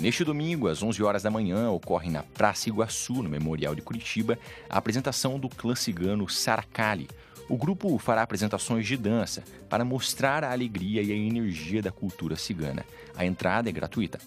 Neste 0.04 0.22
domingo, 0.22 0.68
às 0.68 0.82
11 0.82 1.02
horas 1.02 1.22
da 1.22 1.30
manhã, 1.30 1.70
ocorre 1.70 2.10
na 2.10 2.22
Praça 2.22 2.68
Iguaçu, 2.68 3.22
no 3.22 3.28
Memorial 3.28 3.74
de 3.74 3.80
Curitiba, 3.80 4.38
a 4.68 4.76
apresentação 4.76 5.38
do 5.38 5.48
clã 5.48 5.74
cigano 5.74 6.28
Saracali, 6.28 7.08
o 7.48 7.56
grupo 7.56 7.98
fará 7.98 8.22
apresentações 8.22 8.86
de 8.86 8.96
dança 8.96 9.44
para 9.68 9.84
mostrar 9.84 10.44
a 10.44 10.52
alegria 10.52 11.02
e 11.02 11.12
a 11.12 11.14
energia 11.14 11.82
da 11.82 11.92
cultura 11.92 12.36
cigana. 12.36 12.84
A 13.16 13.24
entrada 13.24 13.68
é 13.68 13.72
gratuita. 13.72 14.18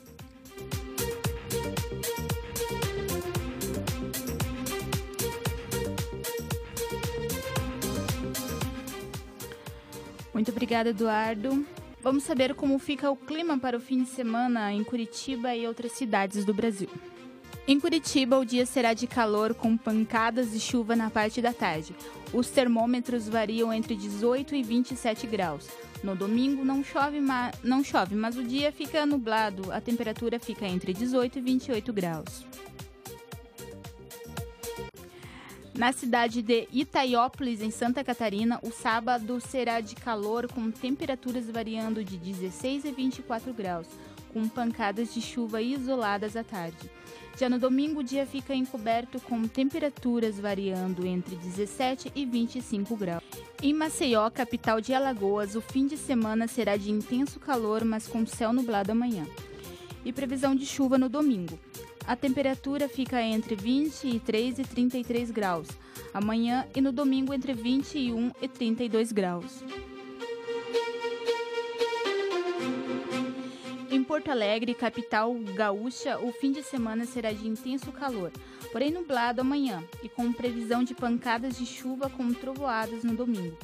Muito 10.33 10.51
obrigada, 10.51 10.89
Eduardo. 10.89 11.65
Vamos 11.99 12.23
saber 12.23 12.53
como 12.53 12.77
fica 12.77 13.09
o 13.09 13.17
clima 13.17 13.57
para 13.57 13.75
o 13.75 13.79
fim 13.79 14.03
de 14.03 14.09
semana 14.09 14.71
em 14.71 14.83
Curitiba 14.83 15.55
e 15.55 15.65
outras 15.65 15.93
cidades 15.93 16.45
do 16.45 16.53
Brasil. 16.53 16.89
Em 17.67 17.79
Curitiba, 17.79 18.37
o 18.37 18.45
dia 18.45 18.65
será 18.65 18.93
de 18.93 19.07
calor 19.07 19.53
com 19.55 19.75
pancadas 19.75 20.51
de 20.51 20.59
chuva 20.59 20.95
na 20.95 21.09
parte 21.09 21.41
da 21.41 21.51
tarde. 21.51 21.93
Os 22.33 22.49
termômetros 22.49 23.27
variam 23.27 23.71
entre 23.71 23.95
18 23.95 24.55
e 24.55 24.63
27 24.63 25.25
graus. 25.27 25.67
No 26.03 26.15
domingo 26.15 26.63
não 26.63 26.83
chove, 26.83 27.19
não 27.63 27.83
chove, 27.83 28.15
mas 28.15 28.37
o 28.37 28.43
dia 28.43 28.71
fica 28.71 29.05
nublado. 29.05 29.71
A 29.71 29.81
temperatura 29.81 30.39
fica 30.39 30.67
entre 30.67 30.93
18 30.93 31.39
e 31.39 31.41
28 31.41 31.93
graus. 31.93 32.45
Na 35.73 35.91
cidade 35.91 36.41
de 36.41 36.67
Itaiópolis, 36.71 37.61
em 37.61 37.69
Santa 37.69 38.03
Catarina, 38.03 38.59
o 38.63 38.71
sábado 38.71 39.39
será 39.39 39.79
de 39.79 39.93
calor 39.93 40.51
com 40.51 40.71
temperaturas 40.71 41.47
variando 41.49 42.03
de 42.03 42.17
16 42.17 42.85
e 42.85 42.91
24 42.91 43.53
graus, 43.53 43.87
com 44.33 44.49
pancadas 44.49 45.13
de 45.13 45.21
chuva 45.21 45.61
isoladas 45.61 46.35
à 46.35 46.43
tarde. 46.43 46.89
Já 47.39 47.47
no 47.49 47.59
domingo, 47.59 47.99
o 47.99 48.03
dia 48.03 48.25
fica 48.25 48.55
encoberto 48.55 49.19
com 49.21 49.47
temperaturas 49.47 50.39
variando 50.39 51.05
entre 51.05 51.35
17 51.35 52.11
e 52.15 52.25
25 52.25 52.95
graus. 52.95 53.23
Em 53.61 53.73
Maceió, 53.73 54.29
capital 54.29 54.81
de 54.81 54.93
Alagoas, 54.93 55.55
o 55.55 55.61
fim 55.61 55.85
de 55.85 55.97
semana 55.97 56.47
será 56.47 56.75
de 56.75 56.91
intenso 56.91 57.39
calor, 57.39 57.85
mas 57.85 58.07
com 58.07 58.25
céu 58.25 58.51
nublado 58.51 58.91
amanhã. 58.91 59.27
E 60.03 60.11
previsão 60.11 60.55
de 60.55 60.65
chuva 60.65 60.97
no 60.97 61.09
domingo. 61.09 61.59
A 62.07 62.15
temperatura 62.15 62.89
fica 62.89 63.21
entre 63.21 63.55
23 63.55 64.59
e 64.59 64.63
33 64.63 65.29
graus 65.29 65.67
amanhã 66.13 66.65
e 66.75 66.81
no 66.81 66.91
domingo 66.91 67.33
entre 67.33 67.53
21 67.53 68.31
e 68.41 68.47
32 68.47 69.11
graus. 69.11 69.63
Porto 74.17 74.31
Alegre, 74.31 74.73
capital 74.73 75.31
gaúcha, 75.53 76.17
o 76.17 76.31
fim 76.31 76.51
de 76.51 76.63
semana 76.63 77.05
será 77.05 77.31
de 77.31 77.47
intenso 77.47 77.91
calor, 77.91 78.31
porém 78.71 78.89
nublado 78.89 79.41
amanhã 79.41 79.83
e 80.01 80.09
com 80.09 80.33
previsão 80.33 80.83
de 80.83 80.95
pancadas 80.95 81.55
de 81.55 81.67
chuva 81.67 82.09
com 82.09 82.33
trovoadas 82.33 83.03
no 83.03 83.15
domingo. 83.15 83.55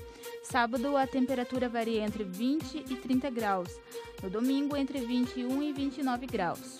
Sábado, 0.43 0.95
a 0.95 1.07
temperatura 1.07 1.67
varia 1.67 2.03
entre 2.03 2.23
20 2.23 2.85
e 2.87 2.95
30 2.95 3.31
graus. 3.31 3.81
No 4.21 4.29
domingo, 4.29 4.77
entre 4.77 4.99
21 4.99 5.63
e 5.63 5.73
29 5.73 6.27
graus. 6.27 6.77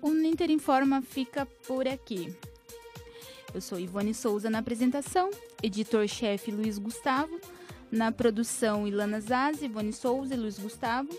O 0.00 0.10
Ninter 0.10 0.50
Informa 0.50 1.00
fica 1.02 1.46
por 1.68 1.86
aqui. 1.86 2.36
Eu 3.54 3.60
sou 3.60 3.78
Ivone 3.78 4.14
Souza 4.14 4.48
na 4.48 4.60
apresentação, 4.60 5.30
editor-chefe 5.62 6.50
Luiz 6.50 6.78
Gustavo, 6.78 7.40
na 7.90 8.10
produção 8.10 8.88
Ilana 8.88 9.20
Zaz, 9.20 9.62
Ivone 9.62 9.92
Souza 9.92 10.34
e 10.34 10.38
Luiz 10.38 10.58
Gustavo, 10.58 11.10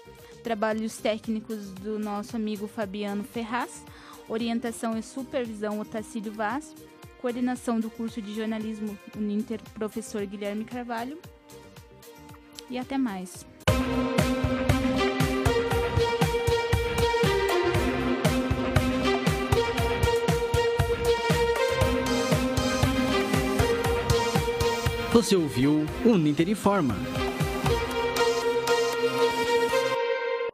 trabalhos 0.43 0.97
técnicos 0.97 1.71
do 1.71 1.99
nosso 1.99 2.35
amigo 2.35 2.67
Fabiano 2.67 3.23
Ferraz, 3.23 3.83
orientação 4.27 4.97
e 4.97 5.03
supervisão 5.03 5.79
Otacílio 5.79 6.31
Vaz, 6.31 6.73
coordenação 7.21 7.79
do 7.79 7.89
curso 7.89 8.21
de 8.21 8.33
jornalismo 8.33 8.97
Uninter, 9.15 9.61
professor 9.73 10.25
Guilherme 10.25 10.65
Carvalho. 10.65 11.17
E 12.69 12.77
até 12.77 12.97
mais. 12.97 13.45
Você 25.13 25.35
ouviu 25.35 25.85
o 26.03 26.17
Ninter 26.17 26.49
Informa. 26.49 26.95